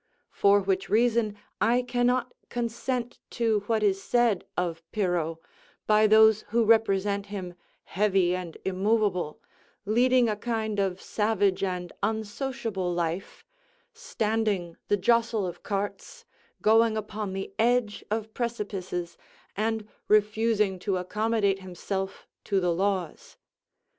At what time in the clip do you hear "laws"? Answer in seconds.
22.73-23.37